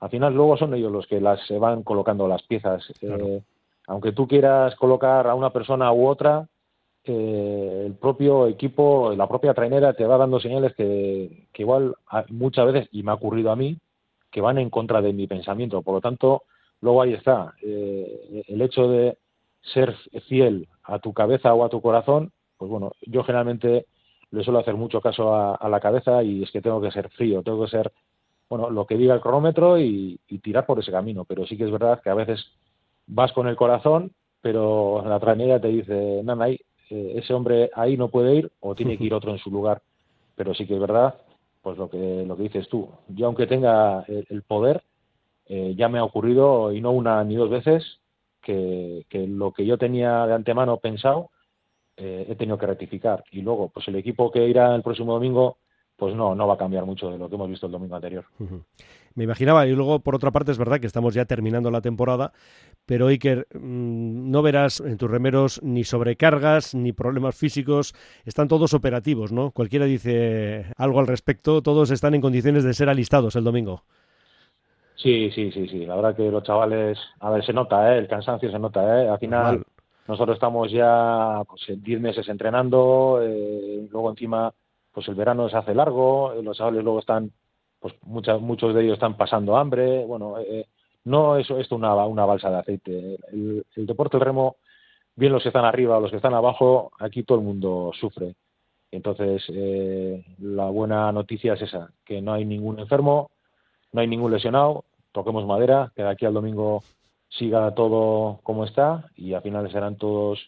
al 0.00 0.10
final 0.10 0.34
luego 0.34 0.56
son 0.56 0.74
ellos 0.74 0.92
los 0.92 1.06
que 1.06 1.20
las 1.20 1.40
se 1.46 1.58
van 1.58 1.82
colocando 1.82 2.28
las 2.28 2.42
piezas. 2.42 2.84
Eh, 3.00 3.42
aunque 3.86 4.12
tú 4.12 4.26
quieras 4.26 4.74
colocar 4.76 5.26
a 5.26 5.34
una 5.34 5.50
persona 5.50 5.92
u 5.92 6.06
otra, 6.06 6.46
eh, 7.04 7.84
el 7.86 7.94
propio 7.94 8.46
equipo, 8.46 9.14
la 9.16 9.28
propia 9.28 9.54
trainera 9.54 9.94
te 9.94 10.06
va 10.06 10.18
dando 10.18 10.40
señales 10.40 10.74
que, 10.74 11.48
igual 11.56 11.94
muchas 12.28 12.66
veces, 12.66 12.88
y 12.92 13.02
me 13.02 13.12
ha 13.12 13.14
ocurrido 13.14 13.50
a 13.50 13.56
mí, 13.56 13.78
que 14.30 14.40
van 14.40 14.58
en 14.58 14.70
contra 14.70 15.00
de 15.00 15.12
mi 15.12 15.26
pensamiento. 15.26 15.82
Por 15.82 15.94
lo 15.94 16.00
tanto, 16.00 16.42
luego 16.80 17.00
ahí 17.00 17.14
está. 17.14 17.54
Eh, 17.62 18.42
el 18.48 18.60
hecho 18.60 18.88
de 18.88 19.16
ser 19.62 19.94
fiel 20.28 20.68
a 20.84 20.98
tu 20.98 21.12
cabeza 21.14 21.54
o 21.54 21.64
a 21.64 21.70
tu 21.70 21.80
corazón, 21.80 22.32
pues 22.58 22.70
bueno, 22.70 22.92
yo 23.02 23.24
generalmente 23.24 23.86
le 24.30 24.44
suelo 24.44 24.58
hacer 24.58 24.74
mucho 24.74 25.00
caso 25.00 25.34
a 25.34 25.68
la 25.68 25.80
cabeza 25.80 26.22
y 26.22 26.42
es 26.42 26.50
que 26.50 26.60
tengo 26.60 26.80
que 26.80 26.90
ser 26.90 27.08
frío, 27.10 27.42
tengo 27.42 27.64
que 27.64 27.70
ser 27.70 27.92
bueno, 28.48 28.70
lo 28.70 28.86
que 28.86 28.96
diga 28.96 29.14
el 29.14 29.20
cronómetro 29.20 29.78
y, 29.78 30.20
tirar 30.42 30.66
por 30.66 30.78
ese 30.78 30.92
camino. 30.92 31.24
Pero 31.24 31.46
sí 31.46 31.56
que 31.56 31.64
es 31.64 31.70
verdad 31.70 32.00
que 32.02 32.10
a 32.10 32.14
veces 32.14 32.44
vas 33.06 33.32
con 33.32 33.48
el 33.48 33.56
corazón, 33.56 34.12
pero 34.40 35.02
la 35.06 35.18
trainera 35.18 35.60
te 35.60 35.68
dice, 35.68 36.20
nada, 36.24 36.48
eh, 36.48 36.60
ese 36.90 37.34
hombre 37.34 37.70
ahí 37.74 37.96
no 37.96 38.08
puede 38.08 38.36
ir 38.36 38.52
o 38.60 38.74
tiene 38.74 38.96
que 38.96 39.04
ir 39.04 39.14
otro 39.14 39.32
en 39.32 39.38
su 39.38 39.50
lugar. 39.50 39.82
Pero 40.36 40.54
sí 40.54 40.66
que 40.66 40.74
es 40.74 40.80
verdad, 40.80 41.14
pues 41.62 41.78
lo 41.78 41.90
que, 41.90 42.24
lo 42.26 42.36
que 42.36 42.44
dices 42.44 42.68
tú. 42.68 42.88
Yo 43.08 43.26
aunque 43.26 43.46
tenga 43.46 44.04
el, 44.06 44.42
poder, 44.42 44.82
eh, 45.46 45.74
ya 45.76 45.88
me 45.88 45.98
ha 45.98 46.04
ocurrido, 46.04 46.72
y 46.72 46.80
no 46.80 46.92
una 46.92 47.24
ni 47.24 47.34
dos 47.34 47.50
veces, 47.50 48.00
que, 48.42 49.04
lo 49.28 49.52
que 49.52 49.66
yo 49.66 49.76
tenía 49.76 50.26
de 50.26 50.34
antemano 50.34 50.76
pensado, 50.76 51.30
eh, 51.96 52.26
he 52.28 52.36
tenido 52.36 52.58
que 52.58 52.66
rectificar. 52.66 53.24
Y 53.32 53.42
luego, 53.42 53.68
pues 53.70 53.88
el 53.88 53.96
equipo 53.96 54.30
que 54.30 54.46
irá 54.46 54.74
el 54.74 54.82
próximo 54.82 55.14
domingo 55.14 55.58
pues 55.96 56.14
no, 56.14 56.34
no 56.34 56.46
va 56.46 56.54
a 56.54 56.58
cambiar 56.58 56.84
mucho 56.84 57.10
de 57.10 57.18
lo 57.18 57.28
que 57.28 57.34
hemos 57.34 57.48
visto 57.48 57.66
el 57.66 57.72
domingo 57.72 57.96
anterior. 57.96 58.24
Me 59.14 59.24
imaginaba, 59.24 59.66
y 59.66 59.72
luego 59.72 60.00
por 60.00 60.14
otra 60.14 60.30
parte 60.30 60.52
es 60.52 60.58
verdad 60.58 60.78
que 60.78 60.86
estamos 60.86 61.14
ya 61.14 61.24
terminando 61.24 61.70
la 61.70 61.80
temporada, 61.80 62.32
pero 62.84 63.06
Iker, 63.06 63.46
mm, 63.54 64.30
no 64.30 64.42
verás 64.42 64.80
en 64.80 64.98
tus 64.98 65.10
remeros 65.10 65.62
ni 65.62 65.84
sobrecargas 65.84 66.74
ni 66.74 66.92
problemas 66.92 67.34
físicos, 67.34 67.94
están 68.26 68.46
todos 68.46 68.74
operativos, 68.74 69.32
¿no? 69.32 69.52
Cualquiera 69.52 69.86
dice 69.86 70.66
algo 70.76 71.00
al 71.00 71.06
respecto, 71.06 71.62
todos 71.62 71.90
están 71.90 72.14
en 72.14 72.20
condiciones 72.20 72.62
de 72.62 72.74
ser 72.74 72.90
alistados 72.90 73.36
el 73.36 73.44
domingo. 73.44 73.84
Sí, 74.96 75.30
sí, 75.30 75.50
sí, 75.52 75.66
sí, 75.68 75.86
la 75.86 75.96
verdad 75.96 76.16
que 76.16 76.30
los 76.30 76.42
chavales, 76.42 76.98
a 77.20 77.30
ver, 77.30 77.44
se 77.44 77.52
nota, 77.52 77.94
¿eh? 77.94 77.98
el 77.98 78.08
cansancio 78.08 78.50
se 78.50 78.58
nota, 78.58 79.02
¿eh? 79.02 79.08
al 79.08 79.18
final 79.18 79.64
nosotros 80.08 80.36
estamos 80.36 80.70
ya 80.70 81.42
pues, 81.48 81.82
10 81.82 82.00
meses 82.00 82.28
entrenando, 82.28 83.20
eh, 83.22 83.86
luego 83.90 84.10
encima 84.10 84.52
pues 84.96 85.08
el 85.08 85.14
verano 85.14 85.46
se 85.50 85.58
hace 85.58 85.74
largo, 85.74 86.32
eh, 86.32 86.42
los 86.42 86.56
chavales 86.56 86.82
luego 86.82 87.00
están, 87.00 87.30
pues 87.80 87.92
muchas, 88.00 88.40
muchos 88.40 88.74
de 88.74 88.82
ellos 88.82 88.94
están 88.94 89.14
pasando 89.14 89.58
hambre, 89.58 90.06
bueno, 90.06 90.38
eh, 90.38 90.46
eh, 90.48 90.66
no 91.04 91.36
es 91.36 91.50
esto 91.50 91.76
una, 91.76 91.94
una 92.06 92.24
balsa 92.24 92.48
de 92.48 92.56
aceite. 92.56 93.18
El, 93.30 93.62
deporte 93.74 94.16
del 94.16 94.24
remo, 94.24 94.56
bien 95.14 95.34
los 95.34 95.42
que 95.42 95.50
están 95.50 95.66
arriba 95.66 95.98
o 95.98 96.00
los 96.00 96.10
que 96.10 96.16
están 96.16 96.32
abajo, 96.32 96.92
aquí 96.98 97.24
todo 97.24 97.36
el 97.36 97.44
mundo 97.44 97.90
sufre. 97.92 98.36
Entonces, 98.90 99.44
la 100.38 100.70
buena 100.70 101.12
noticia 101.12 101.52
es 101.52 101.60
esa, 101.60 101.90
que 102.02 102.22
no 102.22 102.32
hay 102.32 102.46
ningún 102.46 102.80
enfermo, 102.80 103.30
no 103.92 104.00
hay 104.00 104.06
ningún 104.06 104.32
lesionado, 104.32 104.86
toquemos 105.12 105.44
madera, 105.44 105.92
que 105.94 106.04
de 106.04 106.08
aquí 106.08 106.24
al 106.24 106.32
domingo 106.32 106.82
siga 107.28 107.74
todo 107.74 108.40
como 108.44 108.64
está 108.64 109.10
y 109.14 109.34
al 109.34 109.42
final 109.42 109.70
serán 109.70 109.96
todos 109.96 110.40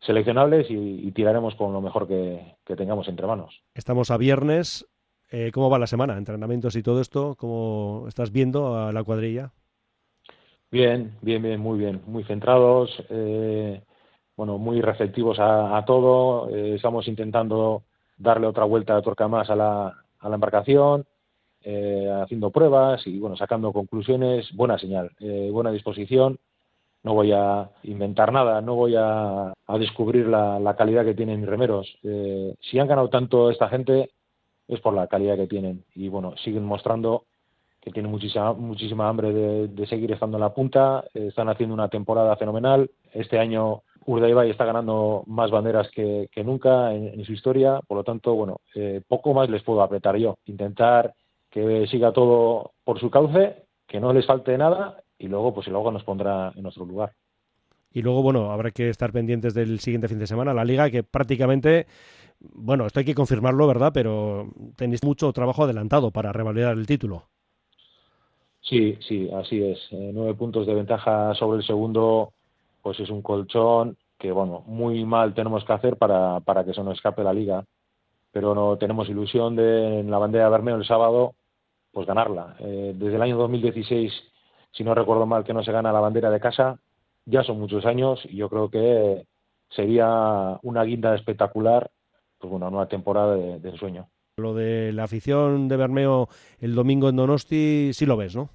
seleccionables 0.00 0.66
y, 0.70 1.10
tiraremos 1.12 1.54
con 1.54 1.72
lo 1.72 1.80
mejor 1.80 2.06
que, 2.06 2.56
tengamos 2.76 3.08
entre 3.08 3.26
manos. 3.26 3.62
Estamos 3.74 4.10
a 4.10 4.16
viernes. 4.16 4.86
Eh, 5.30 5.50
¿Cómo 5.52 5.68
va 5.68 5.78
la 5.78 5.86
semana? 5.86 6.16
¿Entrenamientos 6.16 6.76
y 6.76 6.82
todo 6.82 7.00
esto? 7.00 7.34
¿Cómo 7.36 8.04
estás 8.08 8.32
viendo 8.32 8.76
a 8.76 8.92
la 8.92 9.04
cuadrilla? 9.04 9.52
Bien, 10.70 11.16
bien, 11.22 11.42
bien, 11.42 11.60
muy 11.60 11.78
bien. 11.78 12.02
Muy 12.06 12.24
centrados, 12.24 12.90
eh, 13.10 13.82
bueno, 14.36 14.58
muy 14.58 14.80
receptivos 14.80 15.38
a, 15.40 15.82
todo. 15.86 16.48
Eh, 16.54 16.76
estamos 16.76 17.08
intentando 17.08 17.82
darle 18.16 18.46
otra 18.46 18.64
vuelta 18.64 18.96
de 18.96 19.02
tuerca 19.02 19.28
más 19.28 19.50
a 19.50 19.56
la, 19.56 19.94
a 20.18 20.28
la 20.28 20.34
embarcación, 20.34 21.06
haciendo 22.22 22.50
pruebas 22.50 23.06
y, 23.06 23.18
bueno, 23.18 23.36
sacando 23.36 23.72
conclusiones. 23.72 24.48
Buena 24.54 24.78
señal, 24.78 25.10
buena 25.50 25.70
disposición 25.70 26.38
no 27.02 27.14
voy 27.14 27.32
a 27.32 27.70
inventar 27.84 28.32
nada, 28.32 28.60
no 28.60 28.74
voy 28.74 28.94
a, 28.96 29.52
descubrir 29.78 30.26
la, 30.26 30.74
calidad 30.76 31.04
que 31.04 31.14
tienen 31.14 31.40
mis 31.40 31.48
remeros. 31.48 31.98
Eh, 32.02 32.54
si 32.60 32.78
han 32.78 32.88
ganado 32.88 33.08
tanto 33.08 33.50
esta 33.50 33.68
gente 33.68 34.10
es 34.66 34.80
por 34.80 34.94
la 34.94 35.06
calidad 35.06 35.36
que 35.36 35.46
tienen 35.46 35.84
y 35.94 36.08
bueno, 36.08 36.34
siguen 36.44 36.64
mostrando 36.64 37.24
que 37.80 37.90
tienen 37.90 38.10
muchísima, 38.10 38.52
muchísima 38.52 39.08
hambre 39.08 39.32
de, 39.32 39.86
seguir 39.86 40.12
estando 40.12 40.36
en 40.36 40.42
la 40.42 40.52
punta, 40.52 41.04
eh, 41.14 41.28
están 41.28 41.48
haciendo 41.48 41.74
una 41.74 41.88
temporada 41.88 42.36
fenomenal. 42.36 42.90
Este 43.12 43.38
año 43.38 43.82
Urdaibai 44.04 44.50
está 44.50 44.64
ganando 44.64 45.22
más 45.26 45.50
banderas 45.50 45.88
que, 45.90 46.28
nunca 46.44 46.92
en, 46.92 47.24
su 47.24 47.32
historia, 47.32 47.80
por 47.86 47.98
lo 47.98 48.04
tanto, 48.04 48.34
bueno, 48.34 48.60
eh, 48.74 49.00
poco 49.06 49.32
más 49.32 49.48
les 49.48 49.62
puedo 49.62 49.82
apretar 49.82 50.16
yo. 50.16 50.36
Intentar 50.46 51.14
que 51.50 51.86
siga 51.86 52.12
todo 52.12 52.72
por 52.84 52.98
su 52.98 53.10
cauce, 53.10 53.64
que 53.86 54.00
no 54.00 54.12
les 54.12 54.26
falte 54.26 54.58
nada 54.58 55.02
y 55.18 55.28
luego 55.28 55.54
pues 55.54 55.66
luego 55.68 55.90
nos 55.90 56.04
pondrá 56.04 56.52
en 56.54 56.62
nuestro 56.62 56.84
lugar. 56.84 57.12
Y 57.92 58.02
luego, 58.02 58.22
bueno, 58.22 58.52
habrá 58.52 58.70
que 58.70 58.90
estar 58.90 59.12
pendientes 59.12 59.54
del 59.54 59.80
siguiente 59.80 60.08
fin 60.08 60.18
de 60.18 60.26
semana, 60.26 60.52
la 60.52 60.64
liga 60.64 60.90
que 60.90 61.02
prácticamente, 61.02 61.86
bueno, 62.38 62.86
esto 62.86 63.00
hay 63.00 63.06
que 63.06 63.14
confirmarlo, 63.14 63.66
¿verdad? 63.66 63.92
Pero 63.94 64.48
tenéis 64.76 65.02
mucho 65.02 65.32
trabajo 65.32 65.64
adelantado 65.64 66.10
para 66.10 66.32
revalidar 66.32 66.76
el 66.76 66.86
título. 66.86 67.24
Sí, 68.60 68.98
sí, 69.00 69.30
así 69.34 69.62
es. 69.62 69.78
Eh, 69.92 70.10
nueve 70.12 70.34
puntos 70.34 70.66
de 70.66 70.74
ventaja 70.74 71.34
sobre 71.34 71.58
el 71.58 71.64
segundo, 71.64 72.32
pues 72.82 73.00
es 73.00 73.08
un 73.08 73.22
colchón 73.22 73.96
que, 74.18 74.30
bueno, 74.32 74.62
muy 74.66 75.04
mal 75.04 75.32
tenemos 75.32 75.64
que 75.64 75.72
hacer 75.72 75.96
para, 75.96 76.40
para 76.40 76.64
que 76.64 76.74
se 76.74 76.82
nos 76.82 76.96
escape 76.96 77.24
la 77.24 77.32
liga. 77.32 77.64
Pero 78.30 78.54
no 78.54 78.76
tenemos 78.76 79.08
ilusión 79.08 79.56
de 79.56 80.00
en 80.00 80.10
la 80.10 80.18
bandera 80.18 80.44
de 80.44 80.50
Bermeo 80.50 80.76
el 80.76 80.86
sábado, 80.86 81.34
pues 81.92 82.06
ganarla. 82.06 82.56
Eh, 82.58 82.92
desde 82.94 83.16
el 83.16 83.22
año 83.22 83.38
2016 83.38 84.12
si 84.72 84.84
no 84.84 84.94
recuerdo 84.94 85.26
mal, 85.26 85.44
que 85.44 85.54
no 85.54 85.62
se 85.62 85.72
gana 85.72 85.92
la 85.92 86.00
bandera 86.00 86.30
de 86.30 86.40
casa. 86.40 86.78
Ya 87.26 87.42
son 87.42 87.58
muchos 87.58 87.84
años 87.84 88.20
y 88.24 88.36
yo 88.36 88.48
creo 88.48 88.70
que 88.70 89.26
sería 89.70 90.58
una 90.62 90.84
guinda 90.84 91.14
espectacular, 91.14 91.90
pues 92.38 92.50
bueno, 92.50 92.68
una 92.68 92.86
temporada 92.86 93.34
de, 93.36 93.58
de 93.60 93.76
sueño. 93.76 94.08
Lo 94.38 94.54
de 94.54 94.92
la 94.92 95.04
afición 95.04 95.68
de 95.68 95.76
Bermeo 95.76 96.28
el 96.60 96.74
domingo 96.74 97.08
en 97.08 97.16
Donosti, 97.16 97.90
sí 97.92 98.06
lo 98.06 98.16
ves, 98.16 98.36
¿no? 98.36 98.50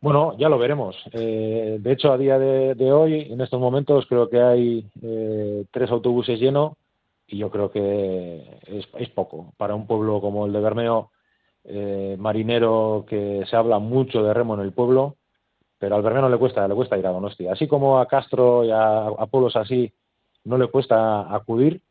Bueno, 0.00 0.36
ya 0.38 0.48
lo 0.48 0.58
veremos. 0.58 0.96
Eh, 1.12 1.78
de 1.80 1.92
hecho, 1.92 2.12
a 2.12 2.18
día 2.18 2.38
de, 2.38 2.92
hoy, 2.92 3.32
en 3.32 3.40
estos 3.40 3.60
momentos, 3.60 4.06
creo 4.06 4.28
que 4.28 4.40
hay 4.40 4.88
eh, 5.02 5.64
tres 5.72 5.90
autobuses 5.90 6.38
llenos 6.38 6.74
y 7.26 7.38
yo 7.38 7.50
creo 7.50 7.70
que 7.70 8.60
es, 8.66 8.88
es, 8.96 9.08
poco. 9.10 9.52
Para 9.56 9.74
un 9.74 9.86
pueblo 9.86 10.20
como 10.20 10.46
el 10.46 10.52
de 10.52 10.60
Bermeo, 10.60 11.10
eh, 11.70 12.16
marinero 12.18 13.04
que 13.06 13.44
se 13.46 13.54
habla 13.54 13.78
mucho 13.78 14.22
de 14.22 14.32
remo 14.32 14.54
en 14.54 14.60
el 14.60 14.72
pueblo, 14.72 15.16
pero 15.78 15.96
al 15.96 16.02
Bermeo 16.02 16.30
le 16.30 16.38
cuesta, 16.38 16.66
le 16.66 16.74
cuesta 16.74 16.96
ir 16.96 17.06
a 17.06 17.10
Donosti. 17.10 17.46
Así 17.46 17.68
como 17.68 17.98
a 17.98 18.06
Castro 18.06 18.64
y 18.64 18.70
a, 18.72 19.10
pueblos 19.30 19.54
así 19.54 19.92
no 20.44 20.56
le 20.56 20.68
cuesta 20.68 21.34
acudir. 21.34 21.82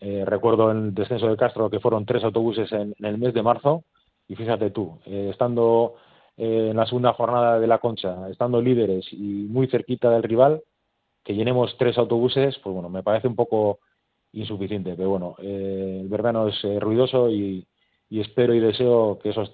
Eh, 0.00 0.24
recuerdo 0.24 0.70
en 0.70 0.78
el 0.78 0.94
descenso 0.94 1.28
de 1.28 1.36
Castro 1.36 1.68
que 1.68 1.80
fueron 1.80 2.06
tres 2.06 2.24
autobuses 2.24 2.72
en, 2.72 2.94
el 3.00 3.18
mes 3.18 3.34
de 3.34 3.42
marzo 3.42 3.84
y 4.28 4.34
fíjate 4.34 4.70
tú, 4.70 4.98
eh, 5.04 5.28
estando 5.30 5.96
en 6.36 6.76
la 6.76 6.86
segunda 6.86 7.12
jornada 7.12 7.58
de 7.58 7.66
la 7.66 7.78
Concha, 7.78 8.30
estando 8.30 8.62
líderes 8.62 9.12
y 9.12 9.46
muy 9.50 9.66
cerquita 9.66 10.08
del 10.08 10.22
rival, 10.22 10.62
que 11.24 11.34
llenemos 11.34 11.76
tres 11.76 11.98
autobuses, 11.98 12.56
pues 12.62 12.72
bueno, 12.72 12.88
me 12.88 13.02
parece 13.02 13.26
un 13.26 13.34
poco 13.34 13.80
insuficiente, 14.32 14.94
pero 14.96 15.10
bueno, 15.10 15.34
el 15.38 16.06
verano 16.08 16.46
es 16.46 16.62
ruidoso 16.80 17.28
y, 17.28 17.66
y 18.10 18.20
espero 18.20 18.54
y 18.54 18.60
deseo 18.60 19.18
que 19.22 19.30
esos, 19.30 19.52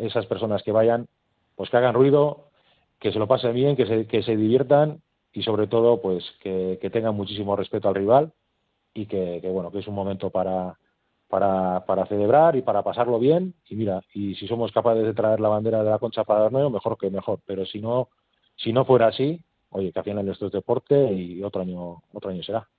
esas 0.00 0.26
personas 0.26 0.62
que 0.62 0.72
vayan, 0.72 1.08
pues 1.56 1.70
que 1.70 1.76
hagan 1.76 1.94
ruido, 1.94 2.48
que 2.98 3.12
se 3.12 3.18
lo 3.18 3.26
pasen 3.26 3.54
bien, 3.54 3.76
que 3.76 3.86
se, 3.86 4.06
que 4.06 4.22
se 4.22 4.36
diviertan 4.36 5.02
y 5.32 5.42
sobre 5.42 5.66
todo 5.66 6.00
pues 6.00 6.24
que, 6.40 6.78
tengan 6.92 7.14
muchísimo 7.14 7.56
respeto 7.56 7.88
al 7.88 7.94
rival 7.94 8.32
y 8.94 9.06
que, 9.06 9.40
bueno, 9.52 9.70
que 9.70 9.80
es 9.80 9.88
un 9.88 9.94
momento 9.94 10.30
para, 10.30 10.78
para, 11.28 12.06
celebrar 12.06 12.56
y 12.56 12.62
para 12.62 12.82
pasarlo 12.82 13.18
bien 13.18 13.54
y 13.68 13.76
mira, 13.76 14.02
y 14.14 14.34
si 14.34 14.46
somos 14.46 14.72
capaces 14.72 15.04
de 15.04 15.14
traer 15.14 15.40
la 15.40 15.48
bandera 15.48 15.82
de 15.82 15.90
la 15.90 15.98
concha 15.98 16.24
para 16.24 16.42
Bermeo, 16.42 16.70
mejor 16.70 16.96
que 16.98 17.10
mejor, 17.10 17.40
pero 17.46 17.64
si 17.66 17.80
no, 17.80 18.08
Si 18.56 18.72
no 18.72 18.84
fuera 18.84 19.08
así, 19.08 19.40
oye, 19.70 19.92
que 19.92 19.98
al 19.98 20.04
final 20.04 20.28
esto 20.28 20.46
es 20.46 20.52
deporte 20.52 21.12
y 21.12 21.42
otro 21.42 21.62
año, 21.62 22.02
otro 22.12 22.30
año 22.30 22.42
será. 22.42 22.68